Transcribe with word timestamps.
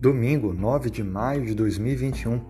domingo, 0.00 0.54
9 0.54 0.88
de 0.88 1.04
maio 1.04 1.44
de 1.44 1.54
2021. 1.54 2.40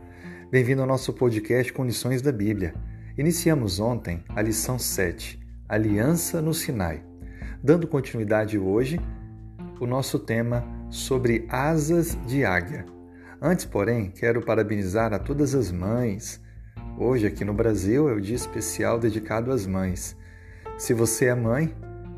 Bem-vindo 0.53 0.83
ao 0.83 0.87
nosso 0.87 1.13
podcast 1.13 1.73
Condições 1.73 2.23
da 2.23 2.31
Bíblia. 2.31 2.73
Iniciamos 3.19 3.81
ontem 3.81 4.23
a 4.29 4.41
lição 4.41 4.79
7, 4.79 5.37
Aliança 5.69 6.41
no 6.41 6.55
Sinai. 6.55 7.03
Dando 7.61 7.89
continuidade 7.89 8.57
hoje, 8.57 9.01
o 9.81 9.87
nosso 9.87 10.17
tema 10.21 10.65
sobre 10.91 11.45
asas 11.49 12.17
de 12.25 12.45
águia. 12.45 12.87
Antes, 13.43 13.65
porém, 13.65 14.13
quero 14.13 14.43
parabenizar 14.43 15.13
a 15.13 15.19
todas 15.19 15.53
as 15.53 15.73
mães. 15.73 16.41
Hoje, 16.97 17.27
aqui 17.27 17.45
no 17.45 17.53
Brasil, 17.53 18.09
é 18.09 18.13
o 18.13 18.21
dia 18.21 18.37
especial 18.37 18.97
dedicado 18.97 19.51
às 19.51 19.67
mães. 19.67 20.17
Se 20.79 20.95
você 20.95 21.25
é 21.25 21.35
mãe, 21.35 21.75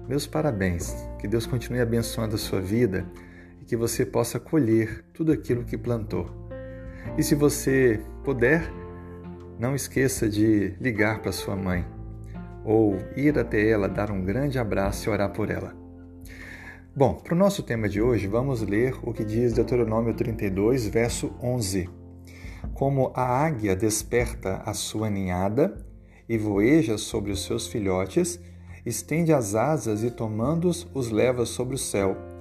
meus 0.07 0.26
parabéns. 0.26 0.94
Que 1.18 1.26
Deus 1.26 1.46
continue 1.46 1.80
abençoando 1.80 2.35
a 2.35 2.39
sua 2.39 2.61
vida 2.61 3.07
que 3.72 3.76
você 3.76 4.04
possa 4.04 4.39
colher 4.39 5.03
tudo 5.14 5.32
aquilo 5.32 5.64
que 5.64 5.79
plantou. 5.79 6.29
E 7.17 7.22
se 7.22 7.35
você 7.35 7.98
puder, 8.22 8.71
não 9.58 9.75
esqueça 9.75 10.29
de 10.29 10.75
ligar 10.79 11.22
para 11.22 11.32
sua 11.32 11.57
mãe 11.57 11.82
ou 12.67 12.98
ir 13.17 13.39
até 13.39 13.67
ela, 13.67 13.89
dar 13.89 14.11
um 14.11 14.22
grande 14.22 14.58
abraço 14.58 15.08
e 15.08 15.11
orar 15.11 15.32
por 15.32 15.50
ela. 15.50 15.75
Bom, 16.95 17.14
para 17.14 17.32
o 17.32 17.39
nosso 17.39 17.62
tema 17.62 17.89
de 17.89 18.03
hoje, 18.03 18.26
vamos 18.26 18.61
ler 18.61 18.95
o 19.03 19.11
que 19.11 19.25
diz 19.25 19.54
Deuteronômio 19.54 20.12
32, 20.12 20.89
verso 20.89 21.32
11. 21.43 21.89
Como 22.75 23.11
a 23.14 23.23
águia 23.23 23.75
desperta 23.75 24.57
a 24.67 24.75
sua 24.75 25.09
ninhada 25.09 25.82
e 26.29 26.36
voeja 26.36 26.98
sobre 26.98 27.32
os 27.32 27.43
seus 27.43 27.67
filhotes, 27.68 28.39
estende 28.84 29.32
as 29.32 29.54
asas 29.54 30.04
e 30.04 30.11
tomando-os 30.11 30.86
os 30.93 31.11
leva 31.11 31.46
sobre 31.46 31.75
o 31.75 31.79
céu. 31.79 32.31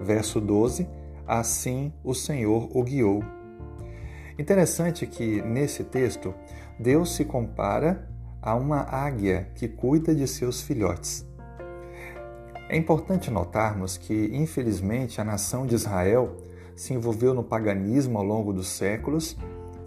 Verso 0.00 0.40
12: 0.40 0.88
Assim 1.26 1.92
o 2.02 2.14
Senhor 2.14 2.68
o 2.76 2.82
guiou. 2.82 3.22
Interessante 4.38 5.06
que 5.06 5.40
nesse 5.42 5.84
texto 5.84 6.34
Deus 6.78 7.14
se 7.14 7.24
compara 7.24 8.08
a 8.42 8.54
uma 8.54 8.80
águia 8.80 9.48
que 9.54 9.68
cuida 9.68 10.14
de 10.14 10.26
seus 10.26 10.60
filhotes. 10.60 11.26
É 12.68 12.76
importante 12.76 13.30
notarmos 13.30 13.96
que, 13.96 14.30
infelizmente, 14.32 15.20
a 15.20 15.24
nação 15.24 15.66
de 15.66 15.74
Israel 15.74 16.36
se 16.74 16.92
envolveu 16.92 17.32
no 17.32 17.44
paganismo 17.44 18.18
ao 18.18 18.24
longo 18.24 18.52
dos 18.52 18.68
séculos, 18.68 19.36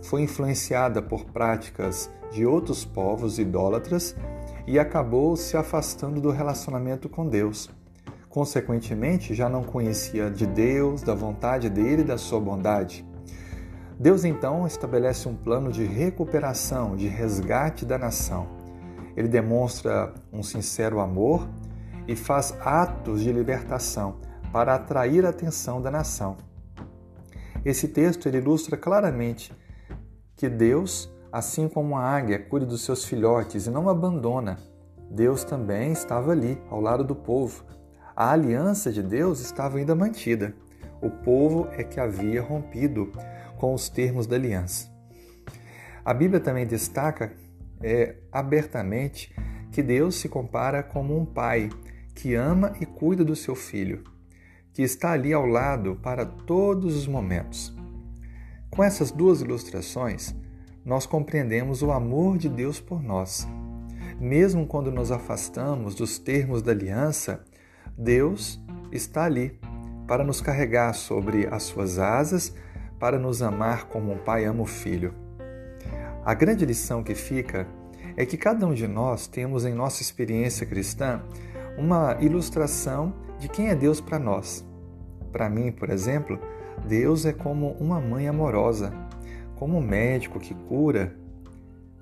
foi 0.01 0.21
influenciada 0.21 1.01
por 1.01 1.25
práticas 1.25 2.09
de 2.31 2.45
outros 2.45 2.85
povos 2.85 3.39
idólatras 3.39 4.15
e 4.65 4.79
acabou 4.79 5.35
se 5.35 5.57
afastando 5.57 6.21
do 6.21 6.29
relacionamento 6.29 7.09
com 7.09 7.27
Deus. 7.27 7.69
Consequentemente, 8.37 9.33
já 9.33 9.49
não 9.49 9.63
conhecia 9.63 10.29
de 10.29 10.45
Deus, 10.45 11.01
da 11.01 11.15
vontade 11.15 11.71
dele 11.71 12.03
e 12.03 12.05
da 12.05 12.19
sua 12.19 12.39
bondade. 12.39 13.03
Deus 13.99 14.23
então 14.23 14.67
estabelece 14.67 15.27
um 15.27 15.35
plano 15.35 15.71
de 15.71 15.83
recuperação, 15.83 16.95
de 16.95 17.07
resgate 17.07 17.83
da 17.83 17.97
nação. 17.97 18.45
Ele 19.15 19.27
demonstra 19.27 20.13
um 20.31 20.43
sincero 20.43 20.99
amor 20.99 21.49
e 22.07 22.15
faz 22.15 22.55
atos 22.61 23.23
de 23.23 23.31
libertação 23.31 24.17
para 24.53 24.75
atrair 24.75 25.25
a 25.25 25.29
atenção 25.29 25.81
da 25.81 25.89
nação. 25.89 26.37
Esse 27.65 27.87
texto 27.87 28.29
ilustra 28.29 28.77
claramente 28.77 29.51
que 30.35 30.47
Deus 30.47 31.09
Assim 31.31 31.67
como 31.67 31.97
a 31.97 32.03
águia 32.03 32.39
cuida 32.39 32.65
dos 32.65 32.81
seus 32.81 33.03
filhotes 33.03 33.65
e 33.65 33.69
não 33.69 33.89
abandona, 33.89 34.57
Deus 35.11 35.43
também 35.43 35.91
estava 35.91 36.31
ali, 36.31 36.57
ao 36.69 36.79
lado 36.79 37.03
do 37.03 37.13
povo. 37.13 37.65
A 38.19 38.31
aliança 38.31 38.91
de 38.91 39.03
Deus 39.03 39.41
estava 39.41 39.77
ainda 39.77 39.93
mantida. 39.93 40.55
O 40.99 41.07
povo 41.07 41.67
é 41.73 41.83
que 41.83 41.99
havia 41.99 42.41
rompido 42.41 43.11
com 43.57 43.75
os 43.75 43.89
termos 43.89 44.25
da 44.25 44.35
aliança. 44.35 44.91
A 46.03 46.15
Bíblia 46.15 46.39
também 46.39 46.65
destaca 46.65 47.31
é, 47.79 48.15
abertamente 48.31 49.31
que 49.71 49.83
Deus 49.83 50.15
se 50.15 50.27
compara 50.27 50.81
como 50.81 51.15
um 51.15 51.27
pai 51.27 51.69
que 52.15 52.33
ama 52.33 52.73
e 52.81 52.87
cuida 52.87 53.23
do 53.23 53.35
seu 53.35 53.53
filho, 53.53 54.03
que 54.73 54.81
está 54.81 55.11
ali 55.11 55.31
ao 55.31 55.45
lado 55.45 55.95
para 56.01 56.25
todos 56.25 56.95
os 56.95 57.05
momentos. 57.05 57.71
Com 58.71 58.83
essas 58.83 59.11
duas 59.11 59.41
ilustrações, 59.41 60.33
nós 60.83 61.05
compreendemos 61.05 61.83
o 61.83 61.91
amor 61.91 62.39
de 62.39 62.49
Deus 62.49 62.79
por 62.79 63.03
nós. 63.03 63.47
Mesmo 64.19 64.65
quando 64.65 64.91
nos 64.91 65.11
afastamos 65.11 65.93
dos 65.93 66.17
termos 66.17 66.63
da 66.63 66.71
aliança, 66.71 67.45
Deus 67.97 68.61
está 68.91 69.25
ali 69.25 69.59
para 70.07 70.23
nos 70.23 70.39
carregar 70.39 70.93
sobre 70.93 71.47
as 71.47 71.63
suas 71.63 71.97
asas, 71.97 72.53
para 72.99 73.17
nos 73.17 73.41
amar 73.41 73.85
como 73.85 74.11
um 74.13 74.17
pai 74.17 74.45
ama 74.45 74.63
o 74.63 74.65
filho. 74.65 75.13
A 76.23 76.33
grande 76.33 76.65
lição 76.65 77.03
que 77.03 77.15
fica 77.15 77.67
é 78.15 78.25
que 78.25 78.37
cada 78.37 78.65
um 78.65 78.73
de 78.73 78.87
nós 78.87 79.27
temos 79.27 79.65
em 79.65 79.73
nossa 79.73 80.01
experiência 80.01 80.65
cristã 80.65 81.21
uma 81.77 82.17
ilustração 82.21 83.13
de 83.39 83.47
quem 83.47 83.69
é 83.69 83.75
Deus 83.75 83.99
para 83.99 84.17
nós. 84.19 84.65
Para 85.31 85.49
mim, 85.49 85.71
por 85.71 85.89
exemplo, 85.89 86.39
Deus 86.87 87.25
é 87.25 87.33
como 87.33 87.71
uma 87.73 87.99
mãe 87.99 88.27
amorosa 88.27 88.93
como 89.57 89.81
médico 89.81 90.39
que 90.39 90.53
cura, 90.53 91.15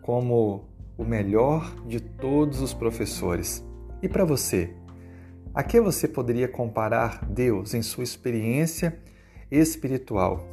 como 0.02 0.66
o 0.98 1.04
melhor 1.04 1.74
de 1.88 2.00
todos 2.00 2.62
os 2.62 2.74
professores. 2.74 3.66
E 4.02 4.10
para 4.10 4.26
você? 4.26 4.74
A 5.56 5.64
que 5.64 5.80
você 5.80 6.06
poderia 6.06 6.50
comparar 6.50 7.24
Deus 7.26 7.74
em 7.74 7.82
sua 7.82 8.04
experiência 8.04 9.00
espiritual? 9.50 10.46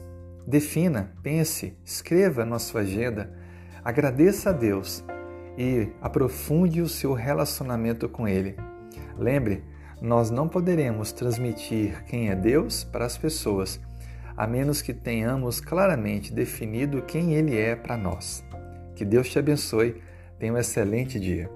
Defina, 0.46 1.12
pense, 1.24 1.76
escreva 1.84 2.44
na 2.44 2.60
sua 2.60 2.82
agenda, 2.82 3.36
agradeça 3.84 4.50
a 4.50 4.52
Deus 4.52 5.04
e 5.58 5.88
aprofunde 6.00 6.80
o 6.80 6.88
seu 6.88 7.14
relacionamento 7.14 8.08
com 8.08 8.28
Ele. 8.28 8.54
Lembre, 9.18 9.64
nós 10.00 10.30
não 10.30 10.48
poderemos 10.48 11.12
transmitir 11.12 12.04
quem 12.04 12.30
é 12.30 12.36
Deus 12.36 12.84
para 12.84 13.04
as 13.04 13.18
pessoas 13.18 13.80
a 14.36 14.46
menos 14.46 14.80
que 14.80 14.94
tenhamos 14.94 15.60
claramente 15.60 16.32
definido 16.32 17.02
quem 17.02 17.34
Ele 17.34 17.58
é 17.58 17.76
para 17.76 17.96
nós. 17.96 18.44
Que 18.94 19.04
Deus 19.04 19.28
te 19.28 19.38
abençoe. 19.38 20.00
Tenha 20.38 20.52
um 20.52 20.58
excelente 20.58 21.18
dia. 21.20 21.50